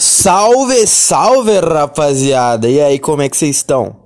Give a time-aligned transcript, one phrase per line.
[0.00, 2.70] Salve, salve, rapaziada!
[2.70, 3.96] E aí, como é que vocês estão?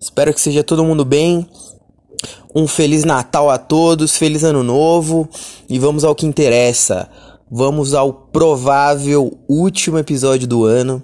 [0.00, 1.44] Espero que seja todo mundo bem.
[2.54, 5.28] Um feliz Natal a todos, feliz Ano Novo
[5.68, 7.10] e vamos ao que interessa.
[7.50, 11.02] Vamos ao provável último episódio do ano.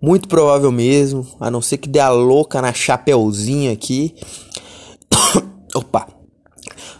[0.00, 4.14] Muito provável mesmo, a não ser que dê a louca na chapeuzinho aqui.
[5.74, 6.15] Opa!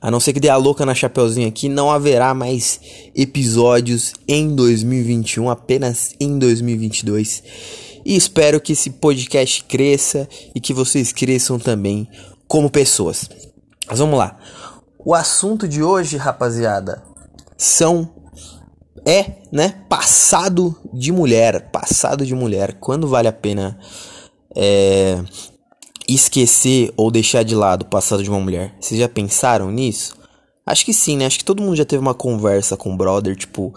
[0.07, 2.79] A não ser que dê a louca na chapeuzinho aqui, não haverá mais
[3.12, 7.43] episódios em 2021, apenas em 2022.
[8.04, 12.08] E espero que esse podcast cresça e que vocês cresçam também
[12.46, 13.29] como pessoas.
[13.89, 14.39] Mas vamos lá.
[15.04, 17.03] O assunto de hoje, rapaziada,
[17.59, 18.09] são
[19.04, 22.75] é, né, passado de mulher, passado de mulher.
[22.75, 23.76] Quando vale a pena
[24.54, 25.20] é,
[26.09, 28.77] esquecer ou deixar de lado o passado de uma mulher?
[28.81, 30.17] Vocês já pensaram nisso?
[30.65, 31.27] Acho que sim, né?
[31.27, 33.73] Acho que todo mundo já teve uma conversa com o brother, tipo,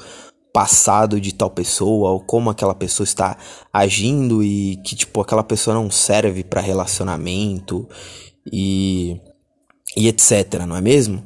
[0.51, 3.37] passado de tal pessoa, ou como aquela pessoa está
[3.71, 7.87] agindo e que, tipo, aquela pessoa não serve para relacionamento
[8.51, 9.19] e,
[9.95, 11.25] e etc, não é mesmo?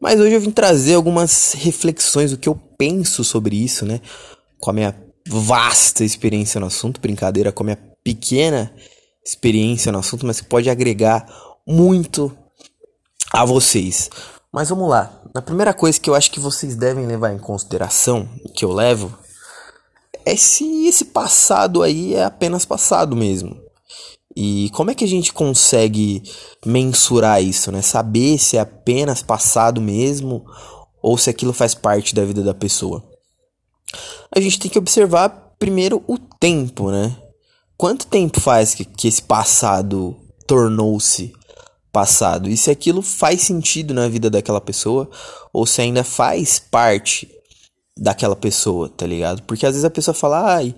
[0.00, 4.00] Mas hoje eu vim trazer algumas reflexões, o que eu penso sobre isso, né?
[4.60, 4.94] Com a minha
[5.28, 8.72] vasta experiência no assunto, brincadeira, com a minha pequena
[9.24, 11.26] experiência no assunto, mas que pode agregar
[11.66, 12.36] muito
[13.32, 14.10] a vocês.
[14.52, 15.22] Mas vamos lá.
[15.34, 19.16] A primeira coisa que eu acho que vocês devem levar em consideração, que eu levo,
[20.26, 23.60] é se esse passado aí é apenas passado mesmo.
[24.36, 26.22] E como é que a gente consegue
[26.64, 27.82] mensurar isso, né?
[27.82, 30.44] Saber se é apenas passado mesmo
[31.02, 33.02] ou se aquilo faz parte da vida da pessoa.
[34.34, 37.16] A gente tem que observar primeiro o tempo, né?
[37.82, 40.16] Quanto tempo faz que, que esse passado
[40.46, 41.32] tornou-se
[41.90, 42.48] passado?
[42.48, 45.10] E se aquilo faz sentido na vida daquela pessoa
[45.52, 47.28] ou se ainda faz parte
[47.98, 49.42] daquela pessoa, tá ligado?
[49.42, 50.76] Porque às vezes a pessoa fala, ai,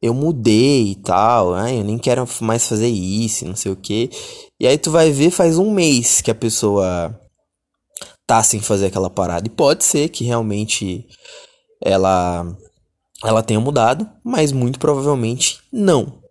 [0.00, 4.08] eu mudei e tal, ai, eu nem quero mais fazer isso, não sei o que.
[4.60, 7.12] E aí tu vai ver faz um mês que a pessoa
[8.24, 9.48] tá sem fazer aquela parada.
[9.48, 11.08] E pode ser que realmente
[11.82, 12.46] ela
[13.24, 16.24] ela tenha mudado, mas muito provavelmente não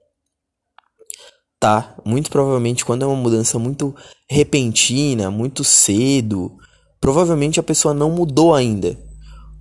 [1.59, 1.95] tá?
[2.05, 3.95] Muito provavelmente quando é uma mudança muito
[4.29, 6.57] repentina, muito cedo,
[6.99, 8.97] provavelmente a pessoa não mudou ainda.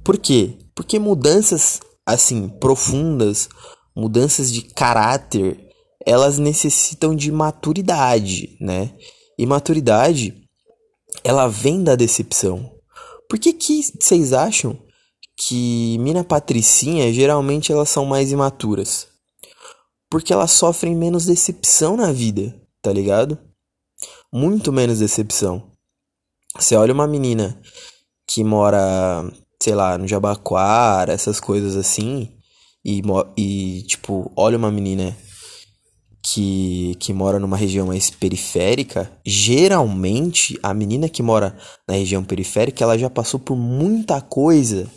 [0.04, 0.58] Por quê?
[0.74, 3.48] Porque mudanças assim profundas,
[3.96, 5.58] mudanças de caráter,
[6.04, 8.92] elas necessitam de maturidade, né?
[9.38, 10.44] E maturidade
[11.22, 12.70] ela vem da decepção.
[13.28, 14.78] Por que que vocês acham
[15.36, 19.08] que mina patricinha geralmente elas são mais imaturas?
[20.14, 23.36] Porque elas sofrem menos decepção na vida, tá ligado?
[24.32, 25.72] Muito menos decepção.
[26.56, 27.60] Você olha uma menina
[28.24, 29.28] que mora,
[29.60, 32.30] sei lá, no Jabaquara, essas coisas assim,
[32.84, 33.02] e,
[33.36, 35.16] e tipo, olha uma menina
[36.22, 41.58] que, que mora numa região mais periférica, geralmente a menina que mora
[41.88, 44.88] na região periférica, ela já passou por muita coisa.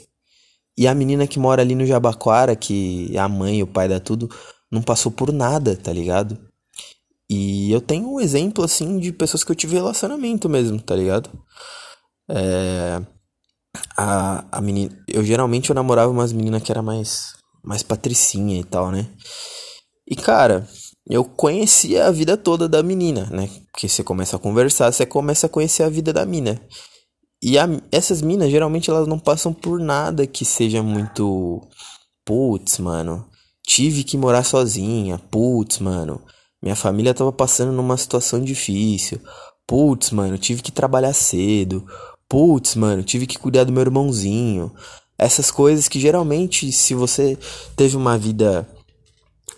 [0.77, 4.29] E a menina que mora ali no Jabaquara, que a mãe o pai dá tudo,
[4.71, 6.37] não passou por nada, tá ligado?
[7.29, 11.29] E eu tenho um exemplo, assim, de pessoas que eu tive relacionamento mesmo, tá ligado?
[12.29, 13.01] É...
[13.97, 14.97] A, a menina...
[15.07, 17.33] Eu geralmente eu namorava umas meninas que era mais,
[17.63, 19.09] mais patricinha e tal, né?
[20.07, 20.67] E, cara,
[21.09, 23.49] eu conhecia a vida toda da menina, né?
[23.71, 26.61] Porque você começa a conversar, você começa a conhecer a vida da mina.
[27.41, 31.61] E a, essas minas, geralmente, elas não passam por nada que seja muito...
[32.25, 33.25] Putz, mano
[33.67, 35.19] Tive que morar sozinha.
[35.29, 36.21] Putz, mano.
[36.63, 39.19] Minha família tava passando numa situação difícil.
[39.67, 41.85] Putz, mano, tive que trabalhar cedo.
[42.29, 44.71] Putz, mano, tive que cuidar do meu irmãozinho.
[45.19, 47.37] Essas coisas que geralmente, se você
[47.75, 48.65] teve uma vida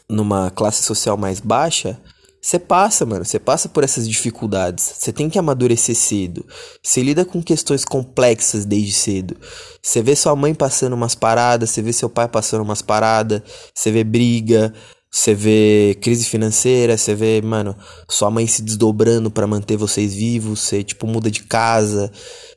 [0.10, 2.02] numa classe social mais baixa,
[2.42, 3.26] você passa, mano.
[3.26, 4.94] Você passa por essas dificuldades.
[4.98, 6.46] Você tem que amadurecer cedo.
[6.82, 9.36] Você lida com questões complexas desde cedo.
[9.82, 13.42] Você vê sua mãe passando umas paradas, você vê seu pai passando umas paradas,
[13.74, 14.74] você vê briga,
[15.12, 17.76] você vê crise financeira, você vê, mano,
[18.08, 22.12] sua mãe se desdobrando para manter vocês vivos, você tipo muda de casa,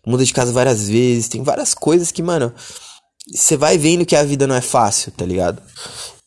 [0.06, 2.52] muda de casa várias vezes, tem várias coisas que, mano,
[3.32, 5.62] você vai vendo que a vida não é fácil, tá ligado?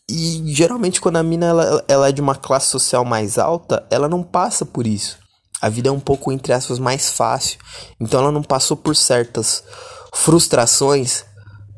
[0.09, 4.07] E geralmente quando a mina ela, ela é de uma classe social mais alta, ela
[4.07, 5.17] não passa por isso.
[5.61, 7.57] A vida é um pouco, entre aspas, mais fácil.
[7.99, 9.63] Então ela não passou por certas
[10.13, 11.25] frustrações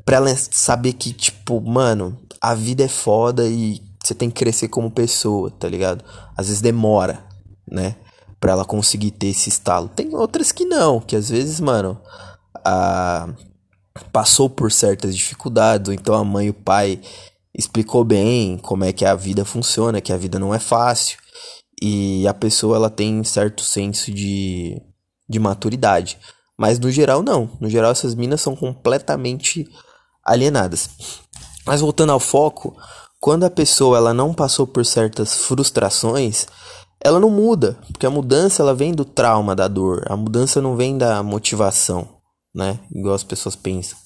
[0.04, 4.68] pra ela saber que, tipo, mano, a vida é foda e você tem que crescer
[4.68, 6.04] como pessoa, tá ligado?
[6.36, 7.26] Às vezes demora,
[7.70, 7.96] né?
[8.40, 9.90] Pra ela conseguir ter esse estalo.
[9.90, 12.00] Tem outras que não, que às vezes, mano,
[12.64, 13.28] a...
[14.12, 17.02] passou por certas dificuldades, ou então a mãe e o pai
[17.54, 21.18] explicou bem como é que a vida funciona, que a vida não é fácil.
[21.82, 24.82] E a pessoa ela tem certo senso de,
[25.30, 26.18] de maturidade.
[26.58, 27.50] Mas no geral não.
[27.60, 29.68] No geral essas minas são completamente
[30.24, 30.90] alienadas.
[31.66, 32.76] Mas voltando ao foco,
[33.20, 36.48] quando a pessoa ela não passou por certas frustrações,
[37.00, 40.04] ela não muda, porque a mudança ela vem do trauma, da dor.
[40.08, 42.08] A mudança não vem da motivação,
[42.54, 42.80] né?
[42.92, 43.98] Igual as pessoas pensam.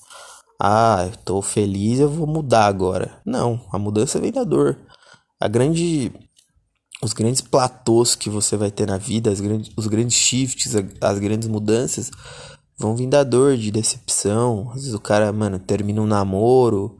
[0.63, 3.19] Ah, eu tô feliz, eu vou mudar agora.
[3.25, 4.77] Não, a mudança vem da dor.
[5.39, 6.11] A grande
[7.01, 11.47] os grandes platôs que você vai ter na vida, grandes, os grandes shifts, as grandes
[11.47, 12.11] mudanças
[12.77, 14.69] vão vir da dor, de decepção.
[14.69, 16.95] Às vezes o cara, mano, termina um namoro.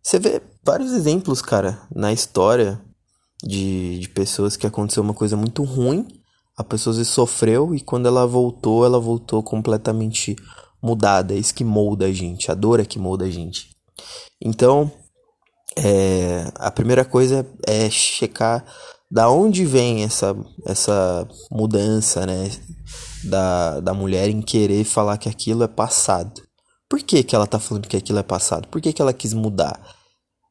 [0.00, 2.80] Você vê vários exemplos, cara, na história
[3.42, 6.06] de, de pessoas que aconteceu uma coisa muito ruim,
[6.56, 10.36] a pessoa sofreu e quando ela voltou, ela voltou completamente
[10.86, 11.34] mudada.
[11.34, 13.70] É isso que molda a gente, a dor é que molda a gente.
[14.40, 14.90] Então,
[15.76, 18.64] é, a primeira coisa é checar
[19.10, 22.50] da onde vem essa, essa mudança, né?
[23.24, 26.42] Da, da mulher em querer falar que aquilo é passado.
[26.88, 28.68] Por que, que ela tá falando que aquilo é passado?
[28.68, 29.80] Por que, que ela quis mudar?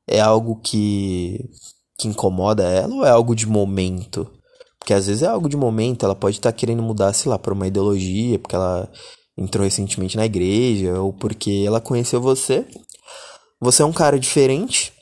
[0.08, 1.40] É algo que
[1.98, 4.30] que incomoda ela ou é algo de momento?
[4.80, 7.40] Porque às vezes é algo de momento, ela pode estar tá querendo mudar, sei lá,
[7.40, 8.92] por uma ideologia, porque ela
[9.38, 12.66] entrou recentemente na igreja, ou porque ela conheceu você.
[13.60, 14.94] Você é um cara diferente,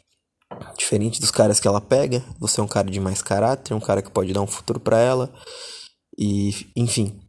[0.77, 2.24] diferente dos caras que ela pega.
[2.39, 5.00] Você é um cara de mais caráter, um cara que pode dar um futuro para
[5.00, 5.33] ela.
[6.18, 7.19] E, enfim.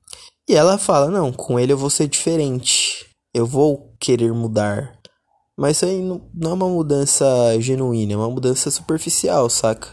[0.49, 3.07] E ela fala: "Não, com ele eu vou ser diferente.
[3.33, 4.99] Eu vou querer mudar.
[5.57, 7.27] Mas isso aí não, é uma mudança
[7.61, 9.89] genuína, é uma mudança superficial, saca?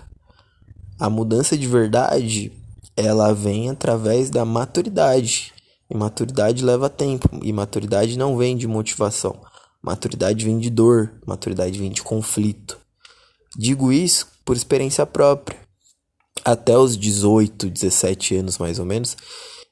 [0.99, 2.51] A mudança de verdade,
[2.95, 5.53] ela vem através da maturidade.
[5.91, 7.27] E maturidade leva tempo.
[7.43, 9.41] E maturidade não vem de motivação.
[9.83, 11.19] Maturidade vem de dor.
[11.27, 12.79] Maturidade vem de conflito.
[13.57, 15.59] Digo isso por experiência própria.
[16.45, 19.17] Até os 18, 17 anos mais ou menos,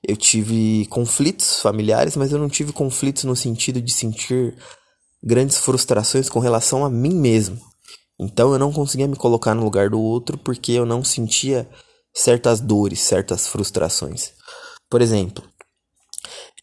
[0.06, 4.58] eu tive conflitos familiares, mas eu não tive conflitos no sentido de sentir
[5.24, 7.60] grandes frustrações com relação a mim mesmo.
[8.20, 11.68] Então eu não conseguia me colocar no lugar do outro porque eu não sentia
[12.14, 14.34] certas dores, certas frustrações.
[14.90, 15.49] Por exemplo,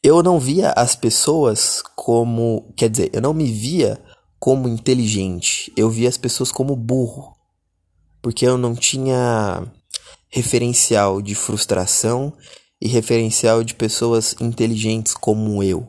[0.07, 4.01] eu não via as pessoas como, quer dizer, eu não me via
[4.39, 7.35] como inteligente, eu via as pessoas como burro.
[8.23, 9.67] Porque eu não tinha
[10.29, 12.33] referencial de frustração
[12.81, 15.89] e referencial de pessoas inteligentes como eu.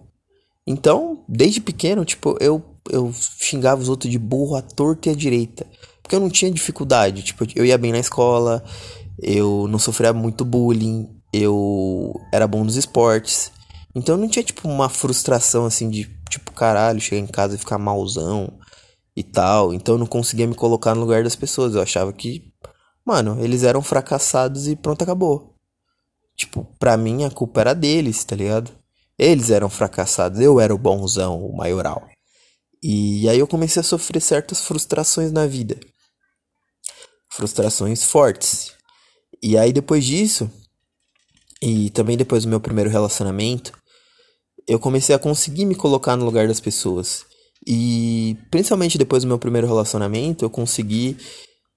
[0.65, 5.15] Então, desde pequeno, tipo, eu, eu xingava os outros de burro à torta e à
[5.15, 5.67] direita.
[6.01, 7.21] Porque eu não tinha dificuldade.
[7.21, 8.63] Tipo, eu ia bem na escola,
[9.21, 13.51] eu não sofria muito bullying, eu era bom nos esportes.
[13.97, 17.79] Então não tinha, tipo, uma frustração assim de, tipo, caralho, chegar em casa e ficar
[17.79, 18.59] malzão
[19.15, 19.73] e tal.
[19.73, 21.73] Então eu não conseguia me colocar no lugar das pessoas.
[21.73, 22.53] Eu achava que,
[23.03, 25.55] mano, eles eram fracassados e pronto, acabou.
[26.35, 28.71] Tipo, pra mim a culpa era deles, tá ligado?
[29.17, 32.07] Eles eram fracassados, eu era o bonzão, o maioral.
[32.83, 35.79] E aí eu comecei a sofrer certas frustrações na vida.
[37.31, 38.73] Frustrações fortes.
[39.41, 40.47] E aí depois disso,
[41.59, 43.71] e também depois do meu primeiro relacionamento,
[44.67, 47.25] eu comecei a conseguir me colocar no lugar das pessoas.
[47.65, 51.17] E principalmente depois do meu primeiro relacionamento, eu consegui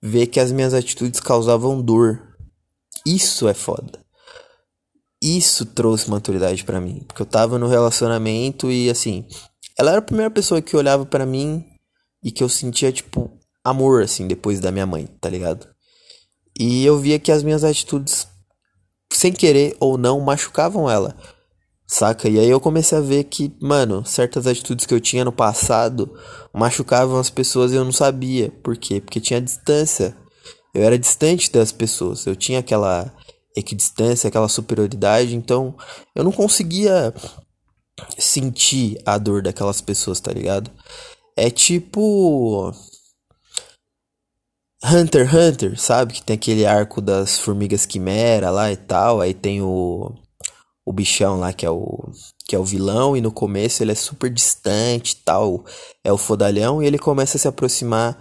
[0.03, 2.21] ver que as minhas atitudes causavam dor.
[3.07, 4.01] Isso é foda
[5.23, 9.27] isso trouxe maturidade para mim, porque eu tava no relacionamento e assim,
[9.79, 11.65] ela era a primeira pessoa que olhava para mim
[12.23, 13.31] e que eu sentia tipo
[13.63, 15.69] amor assim depois da minha mãe, tá ligado?
[16.59, 18.27] E eu via que as minhas atitudes
[19.13, 21.17] sem querer ou não machucavam ela.
[21.93, 22.29] Saca?
[22.29, 26.17] E aí eu comecei a ver que, mano, certas atitudes que eu tinha no passado
[26.55, 28.49] machucavam as pessoas e eu não sabia.
[28.63, 29.01] Por quê?
[29.01, 30.17] Porque tinha distância.
[30.73, 32.25] Eu era distante das pessoas.
[32.27, 33.13] Eu tinha aquela
[33.57, 35.77] equidistância, aquela superioridade, então
[36.15, 37.13] eu não conseguia
[38.17, 40.71] sentir a dor daquelas pessoas, tá ligado?
[41.37, 42.73] É tipo
[44.85, 46.13] Hunter x Hunter, sabe?
[46.13, 50.15] Que tem aquele arco das formigas quimera lá e tal, aí tem o
[50.91, 52.11] o bichão lá que é o
[52.49, 55.65] que é o vilão e no começo ele é super distante, tal,
[56.03, 58.19] é o fodalhão e ele começa a se aproximar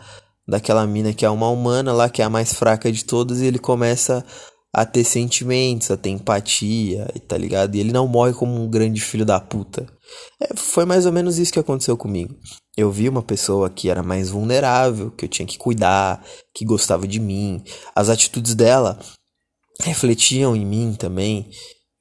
[0.47, 3.47] daquela mina que é uma humana lá, que é a mais fraca de todas e
[3.47, 4.23] ele começa
[4.71, 7.73] a ter sentimentos, a ter empatia, tá ligado?
[7.73, 9.87] E ele não morre como um grande filho da puta.
[10.39, 12.35] É, foi mais ou menos isso que aconteceu comigo.
[12.77, 16.23] Eu vi uma pessoa que era mais vulnerável, que eu tinha que cuidar,
[16.53, 17.63] que gostava de mim.
[17.95, 18.99] As atitudes dela
[19.81, 21.49] refletiam em mim também.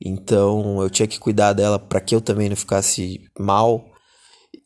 [0.05, 3.85] Então eu tinha que cuidar dela para que eu também não ficasse mal.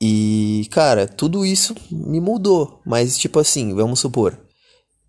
[0.01, 2.81] E, cara, tudo isso me mudou.
[2.85, 4.39] Mas, tipo assim, vamos supor.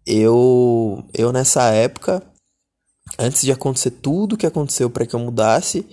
[0.06, 2.22] Eu, eu nessa época,
[3.18, 5.88] antes de acontecer tudo que aconteceu para que eu mudasse,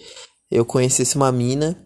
[0.51, 1.77] eu conhecesse uma mina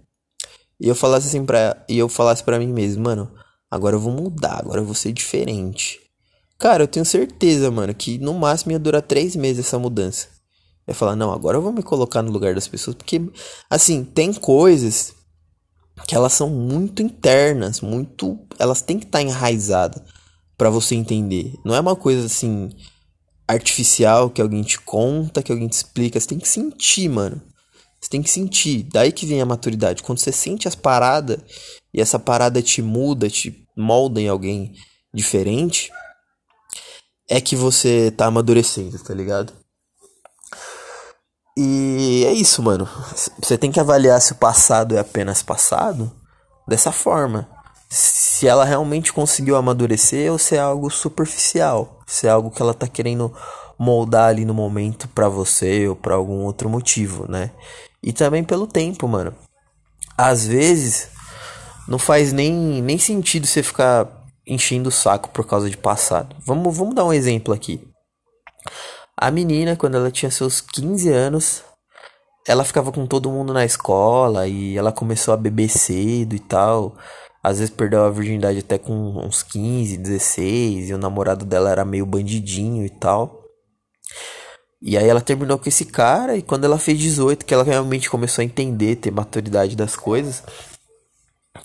[0.80, 3.30] e eu falasse assim pra, e eu falasse para mim mesmo, mano,
[3.70, 6.00] agora eu vou mudar, agora eu vou ser diferente.
[6.58, 10.28] Cara, eu tenho certeza, mano, que no máximo ia durar três meses essa mudança.
[10.86, 13.20] Ia falar, não, agora eu vou me colocar no lugar das pessoas, porque,
[13.70, 15.14] assim, tem coisas
[16.06, 20.02] que elas são muito internas, muito, elas têm que estar tá enraizadas
[20.56, 21.54] para você entender.
[21.64, 22.70] Não é uma coisa assim
[23.46, 27.40] artificial que alguém te conta, que alguém te explica, você tem que sentir, mano.
[28.00, 28.86] Você tem que sentir.
[28.92, 30.02] Daí que vem a maturidade.
[30.02, 31.38] Quando você sente as paradas
[31.92, 34.74] e essa parada te muda, te molda em alguém
[35.12, 35.90] diferente,
[37.28, 39.52] é que você tá amadurecendo, tá ligado?
[41.56, 42.88] E é isso, mano.
[43.40, 46.10] Você tem que avaliar se o passado é apenas passado
[46.66, 47.48] dessa forma.
[47.88, 52.00] Se ela realmente conseguiu amadurecer ou se é algo superficial.
[52.06, 53.32] Se é algo que ela tá querendo
[53.78, 57.50] moldar ali no momento para você ou para algum outro motivo, né?
[58.02, 59.34] E também pelo tempo, mano.
[60.16, 61.08] Às vezes
[61.86, 64.08] não faz nem, nem sentido você ficar
[64.46, 66.36] enchendo o saco por causa de passado.
[66.44, 67.80] Vamos, vamos dar um exemplo aqui.
[69.16, 71.62] A menina, quando ela tinha seus 15 anos,
[72.46, 76.96] ela ficava com todo mundo na escola e ela começou a beber cedo e tal.
[77.42, 81.84] Às vezes perdeu a virgindade até com uns 15, 16, e o namorado dela era
[81.84, 83.44] meio bandidinho e tal.
[84.80, 88.10] E aí ela terminou com esse cara e quando ela fez 18, que ela realmente
[88.10, 90.42] começou a entender, ter maturidade das coisas,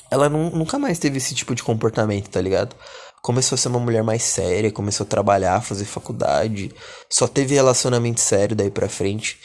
[0.09, 2.75] ela nunca mais teve esse tipo de comportamento, tá ligado?
[3.21, 6.71] Começou a ser uma mulher mais séria, começou a trabalhar, fazer faculdade,
[7.09, 9.39] só teve relacionamento sério daí pra frente.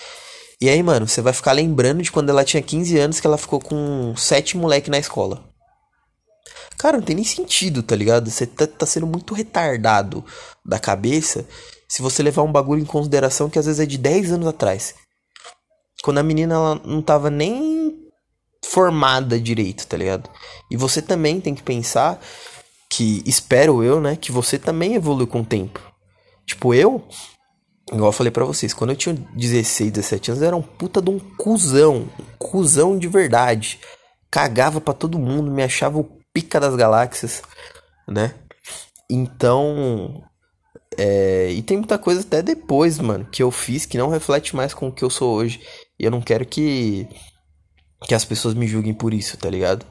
[0.61, 3.37] E aí, mano, você vai ficar lembrando de quando ela tinha 15 anos que ela
[3.37, 5.45] ficou com sete moleque na escola.
[6.79, 8.31] Cara, não tem nem sentido, tá ligado?
[8.31, 10.25] Você tá, tá sendo muito retardado
[10.65, 11.47] da cabeça
[11.89, 14.95] se você levar um bagulho em consideração que às vezes é de 10 anos atrás.
[16.03, 18.05] Quando a menina ela não tava nem
[18.65, 20.29] formada direito, tá ligado?
[20.71, 22.21] E você também tem que pensar
[22.91, 25.81] que espero eu, né, que você também evolui com o tempo.
[26.47, 27.03] Tipo, eu,
[27.93, 31.01] igual eu falei para vocês, quando eu tinha 16, 17 anos, eu era um puta
[31.01, 33.81] de um cuzão, um cuzão de verdade.
[34.31, 37.43] Cagava para todo mundo, me achava o pica das galáxias,
[38.09, 38.35] né?
[39.09, 40.23] Então,
[40.97, 44.75] é, e tem muita coisa até depois, mano, que eu fiz que não reflete mais
[44.75, 45.61] com o que eu sou hoje.
[45.99, 47.09] E eu não quero que
[48.07, 49.87] que as pessoas me julguem por isso, tá ligado?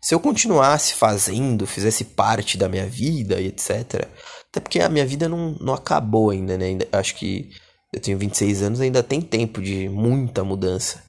[0.00, 4.08] Se eu continuasse fazendo, fizesse parte da minha vida e etc.
[4.48, 6.66] Até porque a minha vida não, não acabou ainda, né?
[6.66, 7.50] Ainda, acho que
[7.92, 11.02] eu tenho 26 anos, ainda tem tempo de muita mudança.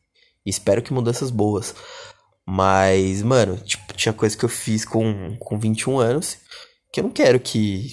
[0.46, 1.75] E espero que mudanças boas.
[2.48, 6.38] Mas, mano, tipo, tinha coisa que eu fiz com, com 21 anos
[6.91, 7.91] que eu não quero que,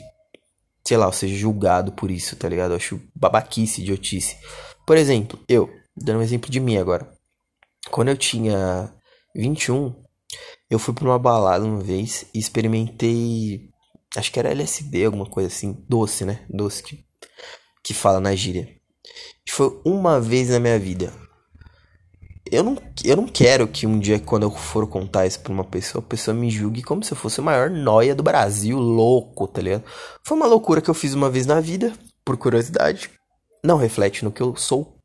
[0.87, 2.71] sei lá, eu seja julgado por isso, tá ligado?
[2.71, 4.37] Eu acho babaquice, idiotice.
[4.87, 7.13] Por exemplo, eu, dando um exemplo de mim agora.
[7.91, 8.93] Quando eu tinha
[9.35, 9.95] 21,
[10.69, 13.71] eu fui pra uma balada uma vez e experimentei.
[14.17, 15.85] Acho que era LSD, alguma coisa assim.
[15.89, 16.45] Doce, né?
[16.49, 17.05] Doce que,
[17.85, 18.69] que fala na gíria.
[19.49, 21.13] Foi uma vez na minha vida.
[22.51, 25.65] Eu não, eu não quero que um dia, quando eu for contar isso pra uma
[25.65, 29.49] pessoa, a pessoa me julgue como se eu fosse o maior noia do Brasil, louco,
[29.49, 29.85] tá ligado?
[30.23, 31.93] Foi uma loucura que eu fiz uma vez na vida,
[32.25, 33.11] por curiosidade.
[33.65, 35.01] Não reflete no que eu sou,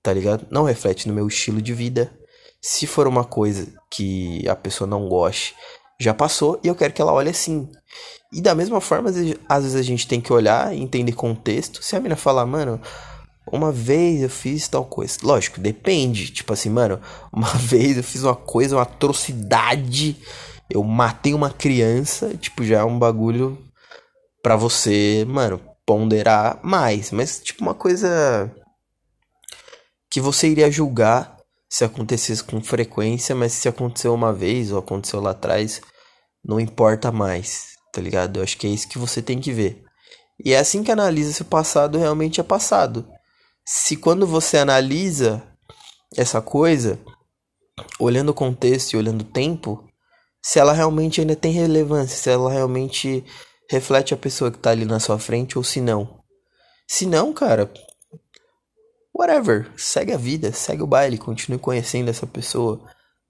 [0.00, 0.46] tá ligado?
[0.50, 2.12] Não reflete no meu estilo de vida.
[2.62, 5.54] Se for uma coisa que a pessoa não goste,
[5.98, 7.68] já passou e eu quero que ela olhe assim.
[8.32, 9.10] E da mesma forma,
[9.48, 11.82] às vezes a gente tem que olhar e entender contexto.
[11.82, 12.80] Se a mina falar, mano,
[13.50, 15.18] uma vez eu fiz tal coisa.
[15.22, 16.30] Lógico, depende.
[16.30, 17.00] Tipo assim, mano,
[17.32, 20.16] uma vez eu fiz uma coisa, uma atrocidade.
[20.70, 22.34] Eu matei uma criança.
[22.36, 23.58] Tipo, já é um bagulho
[24.42, 27.10] pra você, mano, ponderar mais.
[27.10, 28.50] Mas, tipo, uma coisa
[30.10, 31.36] que você iria julgar
[31.72, 35.80] se acontecesse com frequência, mas se aconteceu uma vez ou aconteceu lá atrás,
[36.44, 38.36] não importa mais, tá ligado?
[38.36, 39.82] Eu acho que é isso que você tem que ver.
[40.44, 43.08] E é assim que analisa se o passado realmente é passado.
[43.66, 45.42] Se quando você analisa
[46.14, 47.00] essa coisa,
[47.98, 49.82] olhando o contexto e olhando o tempo,
[50.44, 53.24] se ela realmente ainda tem relevância, se ela realmente
[53.70, 56.20] reflete a pessoa que tá ali na sua frente ou se não.
[56.86, 57.72] Se não, cara,
[59.14, 62.80] whatever, segue a vida, segue o baile, continue conhecendo essa pessoa.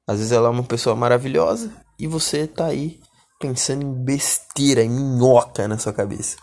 [0.06, 3.00] Às vezes ela é uma pessoa maravilhosa e você tá aí
[3.40, 6.36] pensando em besteira, em minhoca na sua cabeça.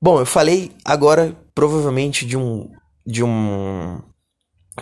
[0.00, 2.70] Bom, eu falei agora provavelmente de um
[3.06, 4.02] de um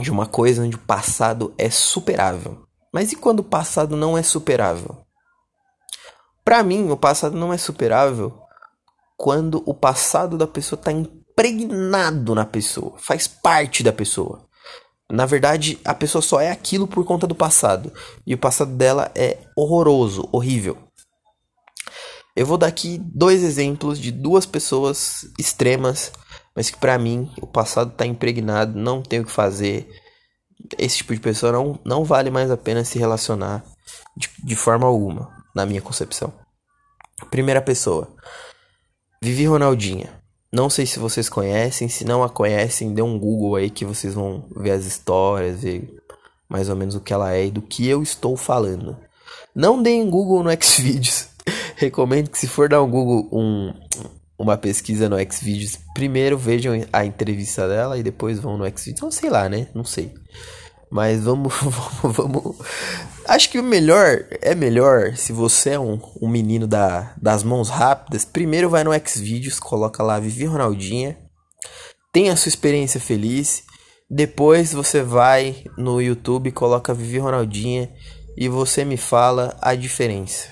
[0.01, 2.67] de uma coisa onde o passado é superável.
[2.93, 5.05] Mas e quando o passado não é superável?
[6.45, 8.37] Para mim, o passado não é superável
[9.17, 10.91] quando o passado da pessoa está
[11.33, 14.47] impregnado na pessoa, faz parte da pessoa.
[15.11, 17.93] Na verdade, a pessoa só é aquilo por conta do passado.
[18.27, 20.79] E o passado dela é horroroso, horrível.
[22.35, 26.11] Eu vou dar aqui dois exemplos de duas pessoas extremas,
[26.57, 29.87] mas que para mim o passado está impregnado, não tem o que fazer.
[30.79, 33.63] Esse tipo de pessoa não, não vale mais a pena se relacionar
[34.17, 36.33] de, de forma alguma, na minha concepção.
[37.31, 38.09] Primeira pessoa,
[39.23, 40.22] Vivi Ronaldinha.
[40.53, 44.13] Não sei se vocês conhecem, se não a conhecem, dê um Google aí que vocês
[44.13, 45.97] vão ver as histórias, ver
[46.47, 48.95] mais ou menos o que ela é e do que eu estou falando.
[49.55, 51.29] Não deem Google no Xvideos.
[51.77, 53.73] Recomendo que se for dar um Google um,
[54.39, 59.01] uma pesquisa no Xvideos, primeiro vejam a entrevista dela e depois vão no Xvideos.
[59.01, 59.69] Não sei lá, né?
[59.75, 60.13] Não sei.
[60.93, 61.55] Mas vamos,
[62.03, 62.57] vamos, vamos.
[63.27, 67.71] Acho que o melhor é melhor se você é um, um menino da, das mãos
[67.71, 68.27] rápidas.
[68.27, 71.19] Primeiro vai no Xvideos, coloca lá Vivi Ronaldinha,
[72.13, 73.65] tenha a sua experiência feliz.
[74.11, 77.91] Depois você vai no YouTube, coloca Vivi Ronaldinha
[78.37, 80.49] e você me fala a diferença.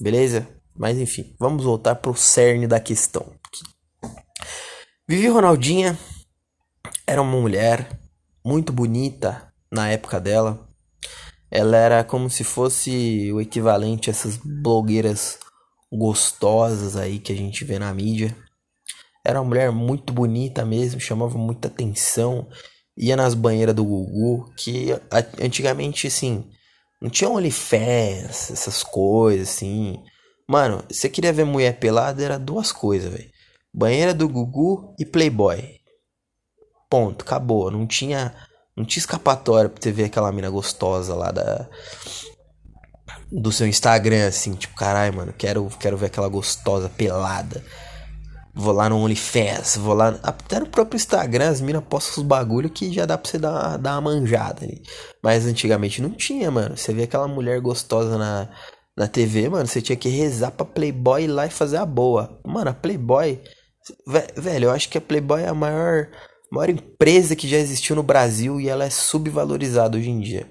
[0.00, 0.46] Beleza?
[0.76, 3.32] Mas enfim, vamos voltar pro cerne da questão.
[5.08, 5.98] Vivi Ronaldinha
[7.04, 7.98] era uma mulher
[8.44, 10.66] muito bonita, na época dela.
[11.50, 15.38] Ela era como se fosse o equivalente a essas blogueiras
[15.92, 18.36] gostosas aí que a gente vê na mídia.
[19.24, 22.48] Era uma mulher muito bonita mesmo, chamava muita atenção.
[22.96, 24.88] Ia nas banheiras do Gugu, que
[25.40, 26.44] antigamente, assim,
[27.00, 30.02] não tinha OnlyFans, essas coisas, assim.
[30.48, 33.30] Mano, você queria ver mulher pelada, era duas coisas, velho.
[33.74, 35.80] Banheira do Gugu e Playboy.
[36.88, 37.70] Ponto, acabou.
[37.70, 38.34] Não tinha
[38.76, 41.66] não tinha escapatória pra você ver aquela mina gostosa lá da.
[43.32, 47.64] Do seu Instagram, assim, tipo, caralho, mano, quero, quero ver aquela gostosa pelada.
[48.54, 50.18] Vou lá no OnlyFans, vou lá.
[50.22, 53.76] Até no próprio Instagram, as minas postam os bagulho que já dá pra você dar,
[53.78, 54.82] dar uma manjada ali.
[55.22, 56.76] Mas antigamente não tinha, mano.
[56.76, 58.48] Você vê aquela mulher gostosa na,
[58.96, 59.66] na TV, mano.
[59.66, 62.40] Você tinha que rezar pra Playboy ir lá e fazer a boa.
[62.46, 63.40] Mano, a Playboy.
[64.36, 66.08] Velho, eu acho que a Playboy é a maior
[66.52, 70.50] maior empresa que já existiu no Brasil e ela é subvalorizada hoje em dia.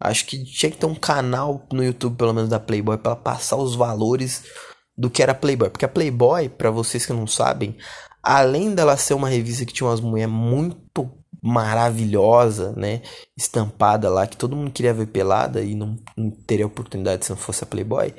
[0.00, 3.56] Acho que tinha que ter um canal no YouTube, pelo menos da Playboy, para passar
[3.56, 4.44] os valores
[4.96, 5.70] do que era Playboy.
[5.70, 7.76] Porque a Playboy, para vocês que não sabem,
[8.22, 11.10] além dela ser uma revista que tinha umas mulheres muito
[11.42, 13.02] maravilhosa, né,
[13.36, 17.36] estampada lá que todo mundo queria ver pelada e não, não teria oportunidade se não
[17.36, 18.14] fosse a Playboy.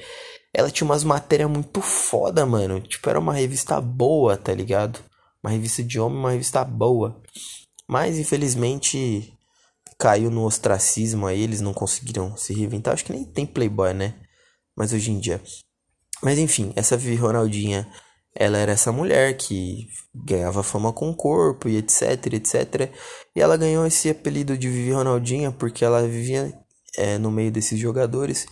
[0.54, 2.82] Ela tinha umas matérias muito foda, mano.
[2.82, 5.00] Tipo, era uma revista boa, tá ligado?
[5.44, 7.22] Uma revista de homem, uma revista boa.
[7.88, 9.34] Mas infelizmente
[9.98, 12.94] caiu no ostracismo aí, eles não conseguiram se reinventar.
[12.94, 14.16] Acho que nem tem Playboy, né?
[14.76, 15.42] Mas hoje em dia.
[16.22, 17.88] Mas enfim, essa Vivi Ronaldinha,
[18.36, 22.92] ela era essa mulher que ganhava fama com o corpo e etc, etc.
[23.36, 26.54] E ela ganhou esse apelido de Vivi Ronaldinha porque ela vivia
[26.98, 28.46] é, no meio desses jogadores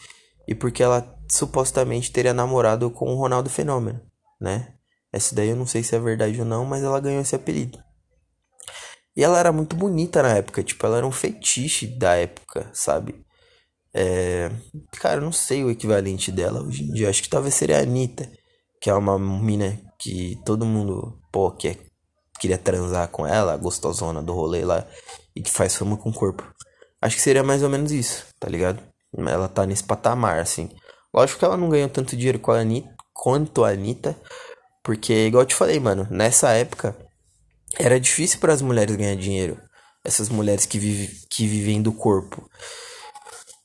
[0.48, 4.02] e porque ela supostamente teria namorado com o Ronaldo Fenômeno,
[4.40, 4.74] né?
[5.18, 7.80] Essa daí eu não sei se é verdade ou não, mas ela ganhou esse apelido.
[9.16, 13.26] E ela era muito bonita na época, tipo, ela era um fetiche da época, sabe?
[13.94, 14.52] É...
[15.00, 17.10] Cara, eu não sei o equivalente dela hoje em dia.
[17.10, 18.32] Acho que talvez seria a Anitta,
[18.80, 21.78] que é uma mina que todo mundo, pô, que é...
[22.40, 24.86] queria transar com ela, a gostosona do rolê lá,
[25.36, 26.48] e que faz fama com o corpo.
[27.02, 28.84] Acho que seria mais ou menos isso, tá ligado?
[29.18, 30.70] Ela tá nesse patamar, assim.
[31.12, 34.16] Lógico que ela não ganhou tanto dinheiro com a Anitta, quanto a Anitta,
[34.88, 36.96] porque, igual eu te falei, mano, nessa época
[37.78, 39.60] era difícil para as mulheres ganhar dinheiro.
[40.02, 42.50] Essas mulheres que, vive, que vivem do corpo.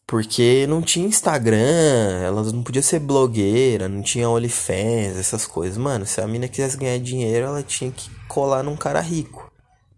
[0.05, 5.79] Porque não tinha Instagram, elas não podiam ser blogueira, não tinha OnlyFans, essas coisas.
[5.79, 9.49] Mano, se a mina quisesse ganhar dinheiro, ela tinha que colar num cara rico.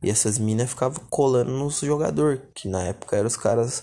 [0.02, 3.82] E essas minas ficavam colando nos jogadores, que na época eram os caras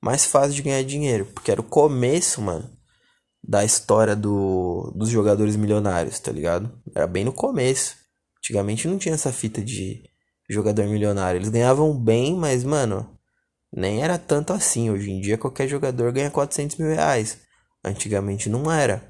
[0.00, 1.26] mais fáceis de ganhar dinheiro.
[1.26, 2.77] Porque era o começo, mano,
[3.42, 6.70] da história do, dos jogadores milionários, tá ligado?
[6.94, 7.96] Era bem no começo.
[8.38, 10.02] Antigamente não tinha essa fita de
[10.48, 11.38] jogador milionário.
[11.38, 13.18] Eles ganhavam bem, mas, mano,
[13.72, 14.90] nem era tanto assim.
[14.90, 17.38] Hoje em dia qualquer jogador ganha 400 mil reais.
[17.84, 19.08] Antigamente não era.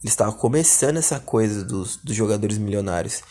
[0.00, 3.22] Eles estavam começando essa coisa dos, dos jogadores milionários.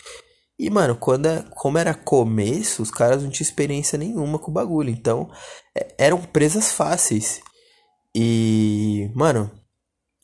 [0.59, 4.53] E, mano, quando é, como era começo, os caras não tinham experiência nenhuma com o
[4.53, 4.89] bagulho.
[4.89, 5.29] Então,
[5.77, 7.39] é, eram presas fáceis.
[8.13, 9.51] E, mano,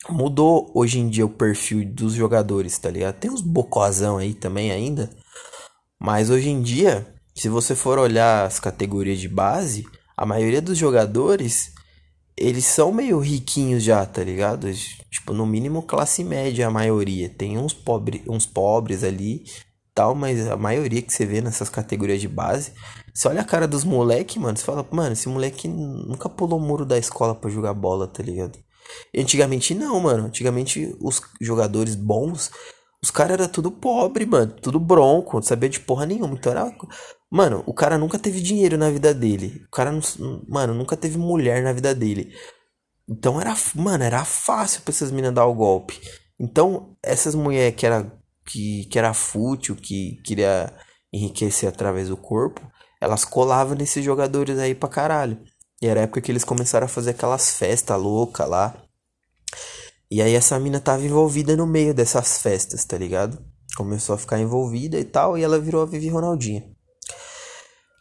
[0.08, 3.16] mudou hoje em dia o perfil dos jogadores, tá ligado?
[3.16, 5.10] Tem uns bocozão aí também ainda.
[6.00, 9.86] Mas hoje em dia, se você for olhar as categorias de base,
[10.16, 11.72] a maioria dos jogadores
[12.36, 14.68] eles são meio riquinhos já, tá ligado?
[15.10, 17.28] Tipo, no mínimo classe média a maioria.
[17.28, 19.44] Tem uns, pobre, uns pobres ali
[19.94, 22.72] tal, mas a maioria que você vê nessas categorias de base.
[23.14, 26.62] Você olha a cara dos moleque, mano, você fala, mano, esse moleque nunca pulou o
[26.62, 28.58] muro da escola para jogar bola, tá ligado?
[29.16, 30.26] Antigamente não, mano.
[30.26, 32.50] Antigamente os jogadores bons,
[33.02, 34.52] os caras era tudo pobre, mano.
[34.60, 36.34] Tudo bronco, não sabia de porra nenhuma.
[36.34, 36.70] Então era.
[37.30, 39.62] Mano, o cara nunca teve dinheiro na vida dele.
[39.66, 40.00] O cara, não,
[40.48, 42.32] mano, nunca teve mulher na vida dele.
[43.08, 46.00] Então era, mano, era fácil pra essas minas dar o golpe.
[46.38, 48.10] Então, essas mulheres que era
[48.46, 50.72] que, que era fútil, que queria
[51.12, 52.60] enriquecer através do corpo,
[53.00, 55.38] elas colavam nesses jogadores aí pra caralho.
[55.84, 58.74] E era a época que eles começaram a fazer aquelas festas loucas lá.
[60.10, 63.38] E aí essa mina tava envolvida no meio dessas festas, tá ligado?
[63.76, 66.64] Começou a ficar envolvida e tal, e ela virou a Vivi Ronaldinha.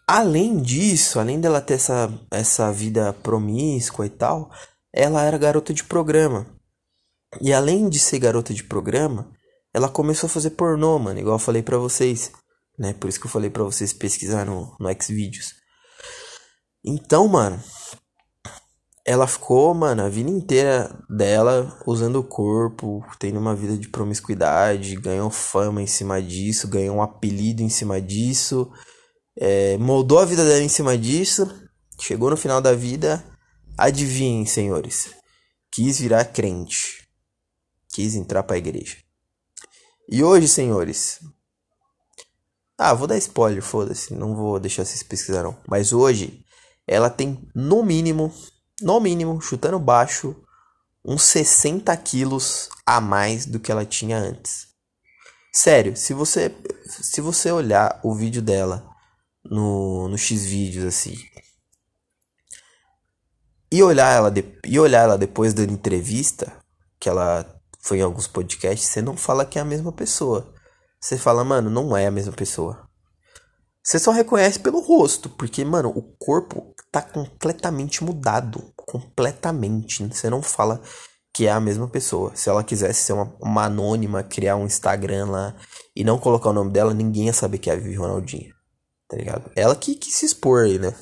[0.07, 4.49] Além disso, além dela ter essa, essa vida promíscua e tal,
[4.93, 6.47] ela era garota de programa.
[7.41, 9.29] E além de ser garota de programa,
[9.73, 12.31] ela começou a fazer pornô, mano, igual eu falei para vocês,
[12.79, 12.93] né?
[12.93, 15.62] Por isso que eu falei para vocês pesquisar no, no Xvideos.
[16.85, 17.61] Então, mano,
[19.05, 24.95] ela ficou, mano, a vida inteira dela usando o corpo, tendo uma vida de promiscuidade,
[24.95, 28.71] ganhou fama em cima disso, ganhou um apelido em cima disso,
[29.37, 31.49] é, moldou a vida dela em cima disso,
[31.99, 33.23] chegou no final da vida,
[33.77, 35.09] adivinhem, senhores,
[35.71, 37.07] quis virar crente,
[37.89, 38.97] quis entrar pra igreja.
[40.09, 41.19] E hoje, senhores.
[42.77, 44.13] Ah, vou dar spoiler, foda-se.
[44.13, 45.55] Não vou deixar vocês pesquisarem.
[45.67, 46.42] Mas hoje,
[46.87, 48.33] ela tem no mínimo,
[48.81, 50.35] no mínimo, chutando baixo,
[51.05, 54.67] uns 60 quilos a mais do que ela tinha antes.
[55.53, 56.55] Sério, se você
[56.87, 58.89] se você olhar o vídeo dela
[59.43, 61.15] no, no X vídeos assim
[63.71, 66.51] e olhar ela de, e olhar ela depois da entrevista
[66.99, 67.43] que ela
[67.79, 70.53] foi em alguns podcasts, você não fala que é a mesma pessoa.
[71.01, 72.87] Você fala, mano, não é a mesma pessoa.
[73.83, 78.71] Você só reconhece pelo rosto, porque, mano, o corpo tá completamente mudado.
[78.77, 80.07] Completamente.
[80.07, 80.79] Você não fala
[81.33, 82.31] que é a mesma pessoa.
[82.35, 85.55] Se ela quisesse ser uma, uma anônima, criar um Instagram lá
[85.95, 88.53] e não colocar o nome dela, ninguém ia saber que é a Vivi Ronaldinha.
[89.09, 89.51] Tá ligado?
[89.55, 90.93] Ela que, que se expor aí, né?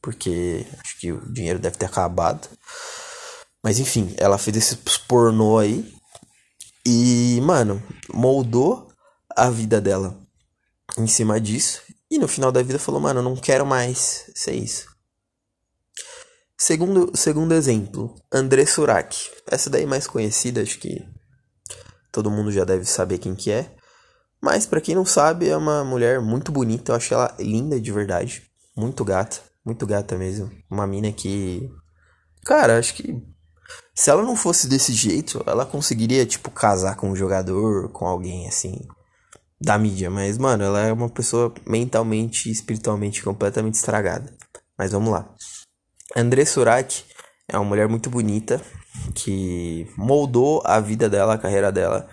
[0.00, 2.48] Porque acho que o dinheiro deve ter acabado.
[3.60, 4.76] Mas enfim, ela fez esse
[5.08, 5.92] pornô aí.
[6.86, 8.88] E, mano, moldou
[9.34, 10.16] a vida dela
[10.96, 11.82] em cima disso.
[12.08, 14.93] E no final da vida falou, mano, eu não quero mais ser isso.
[16.56, 19.16] Segundo, segundo exemplo, André Surak.
[19.50, 21.04] Essa daí mais conhecida, acho que
[22.12, 23.74] todo mundo já deve saber quem que é.
[24.40, 27.90] Mas para quem não sabe, é uma mulher muito bonita, eu acho ela linda de
[27.90, 28.42] verdade.
[28.76, 30.50] Muito gata, muito gata mesmo.
[30.70, 31.70] Uma mina que.
[32.44, 33.22] Cara, acho que
[33.94, 38.46] se ela não fosse desse jeito, ela conseguiria, tipo, casar com um jogador, com alguém
[38.46, 38.80] assim,
[39.60, 40.10] da mídia.
[40.10, 44.36] Mas, mano, ela é uma pessoa mentalmente e espiritualmente completamente estragada.
[44.76, 45.32] Mas vamos lá.
[46.16, 47.04] André Surak
[47.48, 48.60] é uma mulher muito bonita
[49.14, 52.08] que moldou a vida dela, a carreira dela,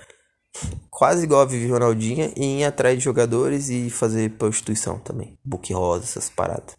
[0.90, 5.38] quase igual a Vivi Ronaldinha, em ir atrás de jogadores e fazer prostituição também.
[5.46, 6.76] Book rosa, essas paradas.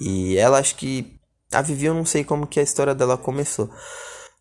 [0.00, 1.18] E ela acho que
[1.52, 3.70] a Vivi eu não sei como que a história dela começou.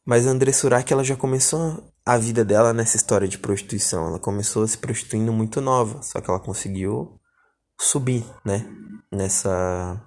[0.05, 4.07] Mas a André Surak ela já começou a vida dela nessa história de prostituição.
[4.07, 7.19] Ela começou se prostituindo muito nova, só que ela conseguiu
[7.79, 8.65] subir, né,
[9.11, 10.01] nessa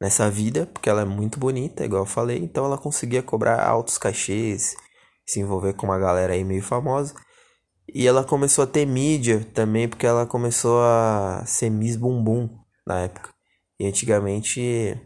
[0.00, 3.98] nessa vida, porque ela é muito bonita, igual eu falei, então ela conseguia cobrar altos
[3.98, 4.76] cachês,
[5.26, 7.14] se envolver com uma galera aí meio famosa.
[7.92, 12.48] E ela começou a ter mídia também, porque ela começou a ser Miss Bumbum
[12.86, 13.30] na época.
[13.78, 15.00] E antigamente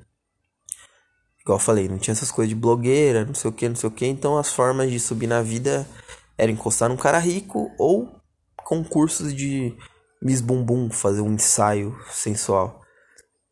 [1.40, 3.88] Igual eu falei, não tinha essas coisas de blogueira, não sei o que, não sei
[3.88, 4.07] o que.
[4.07, 5.87] Então as formas de subir na vida
[6.37, 8.09] eram encostar num cara rico ou
[8.57, 9.76] concursos de
[10.22, 12.79] Miss Bumbum, fazer um ensaio sensual.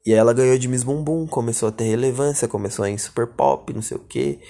[0.08, 3.26] E ela ganhou de Miss Bumbum, começou a ter relevância, começou a ir em super
[3.26, 4.40] pop, não sei o que.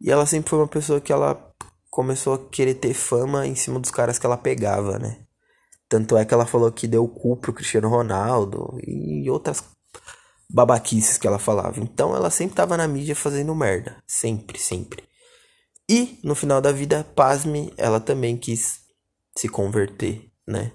[0.00, 1.52] E ela sempre foi uma pessoa que ela
[1.90, 5.18] começou a querer ter fama em cima dos caras que ela pegava, né?
[5.90, 9.62] Tanto é que ela falou que deu o cu pro Cristiano Ronaldo e outras
[10.50, 11.80] babaquices que ela falava.
[11.80, 14.02] Então ela sempre tava na mídia fazendo merda.
[14.06, 15.04] Sempre, sempre.
[15.86, 18.80] E no final da vida, pasme, ela também quis
[19.36, 20.72] se converter, né?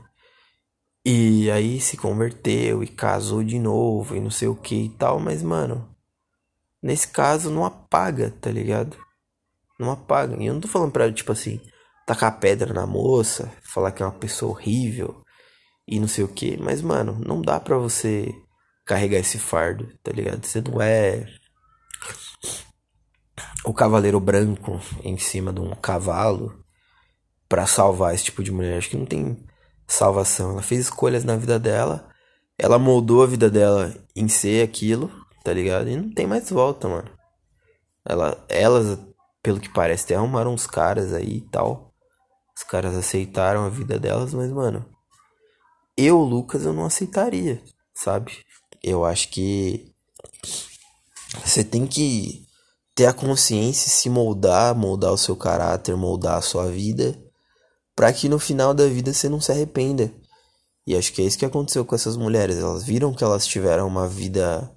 [1.11, 5.19] E aí se converteu e casou de novo e não sei o que e tal,
[5.19, 5.89] mas mano,
[6.83, 8.95] nesse caso não apaga, tá ligado?
[9.79, 10.35] Não apaga.
[10.39, 11.59] E eu não tô falando pra tipo assim,
[12.05, 15.23] tacar pedra na moça, falar que é uma pessoa horrível
[15.87, 18.31] e não sei o que, mas mano, não dá pra você
[18.85, 20.45] carregar esse fardo, tá ligado?
[20.45, 21.25] Você não é.
[23.65, 26.63] o cavaleiro branco em cima de um cavalo
[27.47, 28.77] para salvar esse tipo de mulher.
[28.77, 29.48] Acho que não tem
[29.89, 30.51] salvação.
[30.51, 32.07] Ela fez escolhas na vida dela,
[32.57, 35.11] ela moldou a vida dela em ser aquilo,
[35.43, 35.89] tá ligado?
[35.89, 37.09] E não tem mais volta, mano.
[38.05, 38.97] Ela, elas,
[39.41, 41.93] pelo que parece, até arrumaram uns caras aí e tal.
[42.55, 44.85] Os caras aceitaram a vida delas, mas, mano,
[45.97, 47.61] eu, Lucas, eu não aceitaria,
[47.93, 48.45] sabe?
[48.83, 49.93] Eu acho que
[51.45, 52.45] você tem que
[52.95, 57.17] ter a consciência, se moldar, moldar o seu caráter, moldar a sua vida,
[57.99, 60.09] para que no final da vida você não se arrependa.
[60.87, 62.57] E acho que é isso que aconteceu com essas mulheres.
[62.57, 64.73] Elas viram que elas tiveram uma vida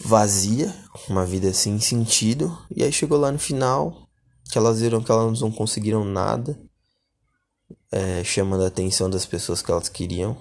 [0.00, 0.74] vazia,
[1.06, 4.08] uma vida sem sentido, e aí chegou lá no final
[4.50, 6.58] que elas viram que elas não conseguiram nada,
[7.90, 10.34] é, chamando a atenção das pessoas que elas queriam,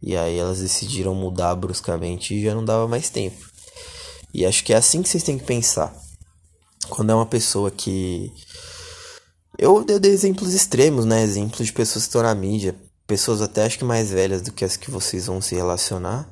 [0.00, 3.36] e aí elas decidiram mudar bruscamente e já não dava mais tempo.
[4.32, 5.94] E acho que é assim que vocês têm que pensar.
[6.88, 8.32] Quando é uma pessoa que.
[9.58, 11.22] Eu, eu dei exemplos extremos, né?
[11.22, 12.74] Exemplos de pessoas que estão na mídia.
[13.06, 16.28] Pessoas até acho que mais velhas do que as que vocês vão se relacionar.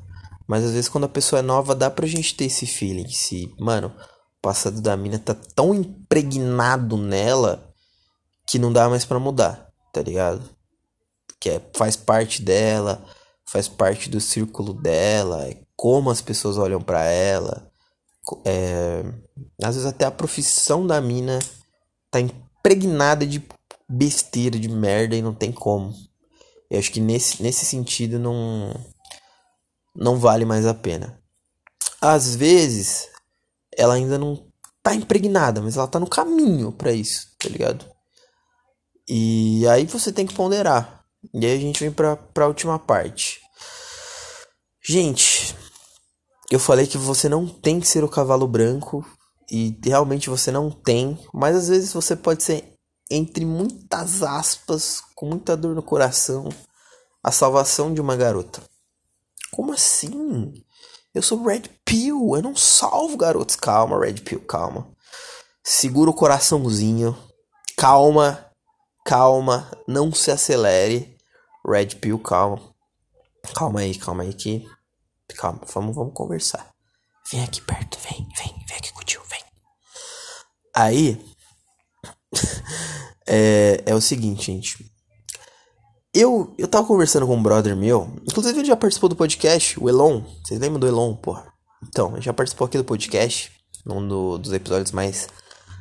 [0.47, 3.09] Mas às vezes quando a pessoa é nova, dá pra gente ter esse feeling.
[3.09, 7.73] Se, mano, o passado da mina tá tão impregnado nela
[8.47, 10.43] que não dá mais para mudar, tá ligado?
[11.39, 13.05] Que é, faz parte dela,
[13.45, 17.71] faz parte do círculo dela, é como as pessoas olham para ela.
[18.45, 19.05] É,
[19.63, 21.39] às vezes até a profissão da mina
[22.11, 22.19] tá
[22.61, 23.43] impregnada de
[23.89, 25.93] besteira, de merda e não tem como.
[26.71, 28.73] Eu acho que nesse, nesse sentido não
[29.95, 31.21] não vale mais a pena.
[32.01, 33.09] Às vezes,
[33.77, 34.47] ela ainda não
[34.83, 37.85] tá impregnada, mas ela tá no caminho para isso, tá ligado?
[39.09, 41.05] E aí você tem que ponderar.
[41.35, 43.41] E aí a gente vem pra, pra última parte.
[44.83, 45.55] Gente,
[46.51, 49.05] eu falei que você não tem que ser o cavalo branco.
[49.51, 51.19] E realmente você não tem.
[51.35, 52.75] Mas às vezes você pode ser,
[53.11, 56.49] entre muitas aspas, com muita dor no coração,
[57.23, 58.63] a salvação de uma garota.
[59.51, 60.55] Como assim?
[61.13, 63.57] Eu sou Red Pill, eu não salvo garotos.
[63.57, 64.89] Calma, Red Pill, calma.
[65.65, 67.17] Segura o coraçãozinho.
[67.77, 68.47] Calma,
[69.05, 71.17] calma, não se acelere.
[71.67, 72.63] Red Pill, calma.
[73.55, 74.65] Calma aí, calma aí que.
[75.37, 76.71] Calma, vamos, vamos conversar.
[77.31, 79.20] Vem aqui perto, vem, vem, vem aqui com o tio.
[80.75, 81.21] Aí.
[83.27, 84.91] é, é o seguinte, gente.
[86.13, 89.89] Eu, eu tava conversando com um brother meu, inclusive ele já participou do podcast, o
[89.89, 90.23] Elon.
[90.45, 91.53] Vocês lembram do Elon, porra?
[91.87, 93.53] Então, ele já participou aqui do podcast,
[93.87, 95.29] num do, dos episódios mais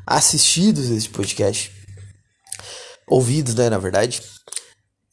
[0.05, 1.71] assistidos desse podcast.
[3.07, 4.21] Ouvidos, né, na verdade.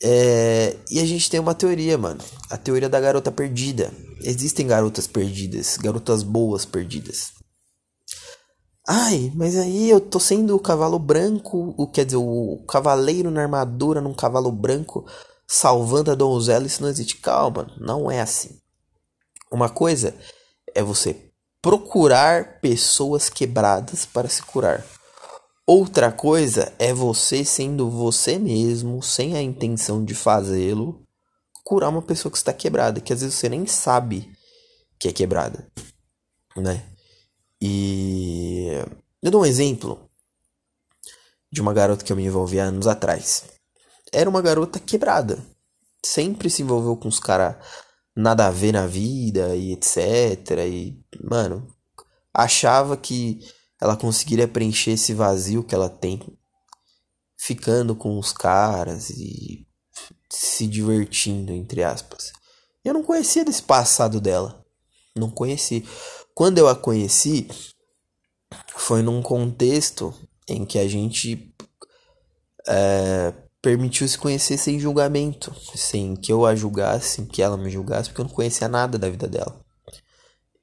[0.03, 2.23] É, e a gente tem uma teoria, mano.
[2.51, 3.91] A teoria da garota perdida.
[4.21, 7.33] Existem garotas perdidas, garotas boas perdidas.
[8.89, 13.43] Ai, mas aí eu tô sendo o cavalo branco, o quer dizer, o cavaleiro na
[13.43, 15.05] armadura num cavalo branco
[15.47, 17.17] salvando a donzela, isso não existe.
[17.17, 18.61] Calma, não é assim.
[19.51, 20.15] Uma coisa
[20.73, 24.85] é você procurar pessoas quebradas para se curar.
[25.67, 31.03] Outra coisa é você sendo você mesmo, sem a intenção de fazê-lo,
[31.65, 34.31] curar uma pessoa que está quebrada, que às vezes você nem sabe
[34.97, 35.67] que é quebrada,
[36.57, 36.96] né?
[37.61, 38.69] E
[39.23, 40.11] eu dou um exemplo
[41.51, 43.45] de uma garota que eu me envolvi há anos atrás.
[44.13, 45.45] Era uma garota quebrada.
[46.05, 47.57] Sempre se envolveu com os caras
[48.15, 50.51] nada a ver na vida e etc.
[50.67, 51.67] E, mano,
[52.33, 53.41] achava que
[53.81, 56.21] ela conseguiria preencher esse vazio que ela tem
[57.37, 59.67] ficando com os caras e
[60.31, 62.33] se divertindo, entre aspas.
[62.85, 64.65] Eu não conhecia desse passado dela.
[65.17, 65.85] Não conheci.
[66.37, 67.49] Quando eu a conheci,
[68.77, 70.13] foi num contexto
[70.47, 71.51] em que a gente
[72.69, 77.71] é, permitiu se conhecer sem julgamento, sem que eu a julgasse, sem que ela me
[77.71, 79.59] julgasse, porque eu não conhecia nada da vida dela.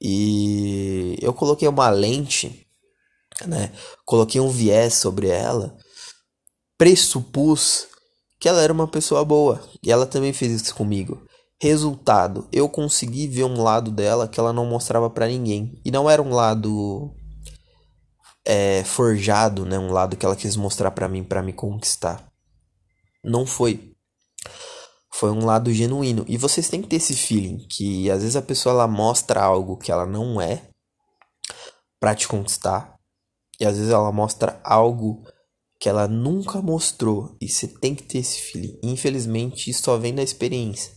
[0.00, 2.68] E eu coloquei uma lente,
[3.44, 3.72] né?
[4.04, 5.76] Coloquei um viés sobre ela,
[6.78, 7.88] pressupus
[8.38, 11.26] que ela era uma pessoa boa, e ela também fez isso comigo.
[11.60, 15.80] Resultado, eu consegui ver um lado dela que ela não mostrava para ninguém.
[15.84, 17.14] E não era um lado
[18.44, 19.78] é, forjado, né?
[19.78, 22.28] Um lado que ela quis mostrar para mim, para me conquistar.
[23.22, 23.94] Não foi.
[25.14, 26.24] Foi um lado genuíno.
[26.28, 29.78] E vocês têm que ter esse feeling que às vezes a pessoa ela mostra algo
[29.78, 30.68] que ela não é
[32.00, 32.94] para te conquistar.
[33.58, 35.22] E às vezes ela mostra algo
[35.80, 37.36] que ela nunca mostrou.
[37.40, 38.78] E você tem que ter esse feeling.
[38.82, 40.92] Infelizmente, isso só vem da experiência.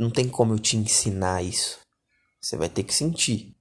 [0.00, 1.78] Não tem como eu te ensinar isso.
[2.40, 3.54] Você vai ter que sentir.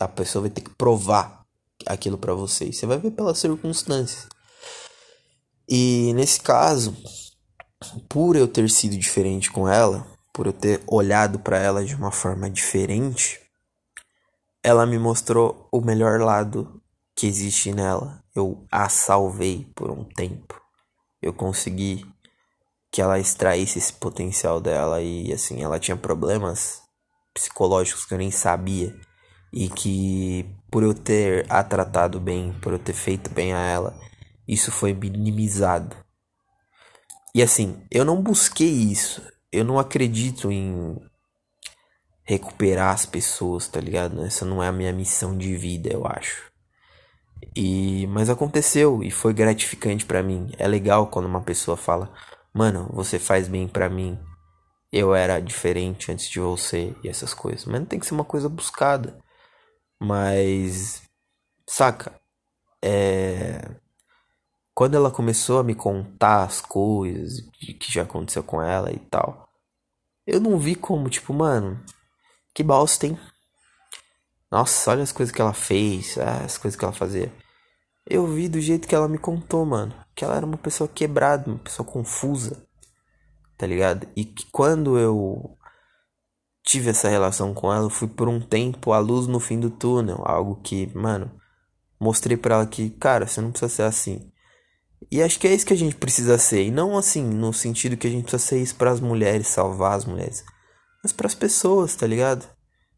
[0.00, 1.44] A pessoa vai ter que provar
[1.84, 2.72] aquilo para você.
[2.72, 4.26] Você vai ver pelas circunstâncias.
[5.68, 6.96] E nesse caso,
[8.08, 12.10] por eu ter sido diferente com ela, por eu ter olhado para ela de uma
[12.10, 13.38] forma diferente,
[14.62, 16.82] ela me mostrou o melhor lado
[17.14, 18.24] que existe nela.
[18.34, 20.58] Eu a salvei por um tempo.
[21.20, 22.09] Eu consegui
[22.90, 26.82] que ela extraísse esse potencial dela e assim, ela tinha problemas
[27.32, 28.94] psicológicos que eu nem sabia
[29.52, 33.98] e que por eu ter a tratado bem, por eu ter feito bem a ela,
[34.46, 35.96] isso foi minimizado.
[37.34, 39.22] E assim, eu não busquei isso.
[39.52, 40.96] Eu não acredito em
[42.24, 44.24] recuperar as pessoas, tá ligado?
[44.24, 46.50] Essa não é a minha missão de vida, eu acho.
[47.56, 50.52] E mas aconteceu e foi gratificante para mim.
[50.58, 52.12] É legal quando uma pessoa fala:
[52.52, 54.18] "Mano, você faz bem para mim.
[54.92, 57.64] Eu era diferente antes de você" e essas coisas.
[57.64, 59.18] Mas não tem que ser uma coisa buscada.
[60.00, 61.02] Mas
[61.68, 62.14] saca?
[62.82, 63.80] É
[64.80, 69.46] quando ela começou a me contar as coisas que já aconteceu com ela e tal,
[70.26, 71.78] eu não vi como, tipo, mano,
[72.54, 73.18] que bosta, hein?
[74.50, 77.30] Nossa, olha as coisas que ela fez, ah, as coisas que ela fazia.
[78.10, 79.94] Eu vi do jeito que ela me contou, mano.
[80.14, 82.66] Que ela era uma pessoa quebrada, uma pessoa confusa.
[83.56, 84.08] Tá ligado?
[84.16, 85.56] E que quando eu
[86.64, 89.70] tive essa relação com ela, eu fui por um tempo a luz no fim do
[89.70, 90.22] túnel.
[90.24, 91.30] Algo que, mano,
[92.00, 94.30] mostrei para ela que, cara, você não precisa ser assim.
[95.10, 96.64] E acho que é isso que a gente precisa ser.
[96.64, 99.96] E não assim, no sentido que a gente precisa ser isso para as mulheres, salvar
[99.96, 100.44] as mulheres
[101.02, 102.46] mas para as pessoas, tá ligado?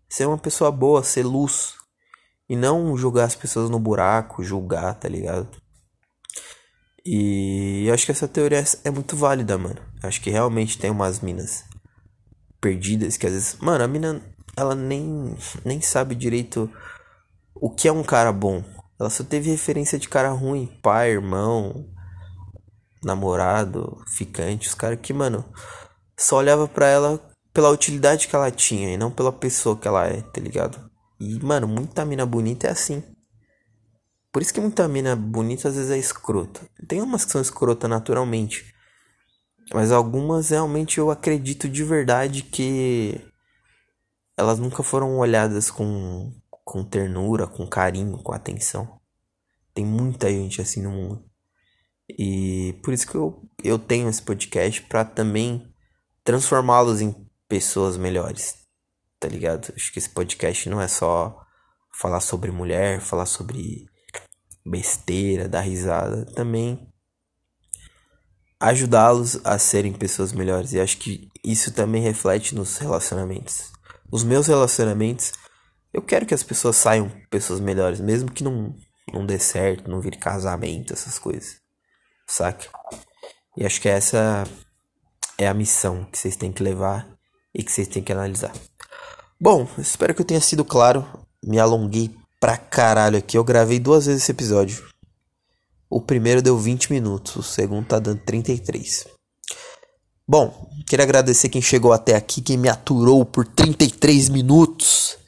[0.09, 1.75] Ser uma pessoa boa, ser luz.
[2.53, 5.49] E não jogar as pessoas no buraco, julgar, tá ligado?
[7.03, 9.81] E eu acho que essa teoria é muito válida, mano.
[10.03, 11.65] Eu acho que realmente tem umas minas
[12.61, 13.57] perdidas que às vezes.
[13.59, 14.21] Mano, a mina,
[14.55, 15.35] ela nem,
[15.65, 16.71] nem sabe direito
[17.55, 18.63] o que é um cara bom.
[19.01, 21.89] Ela só teve referência de cara ruim, pai, irmão,
[23.03, 25.43] namorado, ficante, os caras que, mano,
[26.19, 27.19] só olhava pra ela
[27.51, 30.92] pela utilidade que ela tinha e não pela pessoa que ela é, tá ligado?
[31.23, 33.01] E, mano, muita mina bonita é assim.
[34.33, 36.69] Por isso que muita mina bonita às vezes é escrota.
[36.89, 38.75] Tem umas que são escrota naturalmente.
[39.73, 43.21] Mas algumas realmente eu acredito de verdade que
[44.37, 49.01] elas nunca foram olhadas com, com ternura, com carinho, com atenção.
[49.73, 51.25] Tem muita gente assim no mundo.
[52.09, 55.73] E por isso que eu, eu tenho esse podcast para também
[56.25, 57.15] transformá-los em
[57.49, 58.62] pessoas melhores,
[59.23, 59.73] tá ligado?
[59.77, 61.41] Acho que esse podcast não é só
[61.95, 63.87] falar sobre mulher, falar sobre
[64.67, 66.93] besteira, dar risada, também
[68.59, 70.73] ajudá-los a serem pessoas melhores.
[70.73, 73.71] E acho que isso também reflete nos relacionamentos.
[74.11, 75.33] Os meus relacionamentos,
[75.93, 78.75] eu quero que as pessoas saiam pessoas melhores, mesmo que não,
[79.13, 81.61] não dê certo, não vire casamento, essas coisas.
[82.27, 82.69] Saca?
[83.57, 84.45] E acho que essa
[85.39, 87.09] é a missão que vocês têm que levar
[87.55, 88.53] e que vocês têm que analisar.
[89.43, 91.05] Bom, espero que eu tenha sido claro.
[91.45, 93.37] Me alonguei pra caralho aqui.
[93.37, 94.89] Eu gravei duas vezes esse episódio.
[95.91, 99.05] O primeiro deu 20 minutos, o segundo tá dando 33.
[100.29, 105.19] Bom, queria agradecer quem chegou até aqui, quem me aturou por 33 minutos.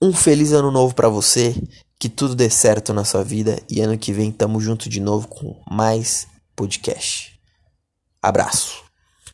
[0.00, 1.52] Um feliz ano novo para você,
[1.98, 5.26] que tudo dê certo na sua vida e ano que vem tamo junto de novo
[5.26, 7.40] com mais podcast.
[8.22, 8.81] Abraço.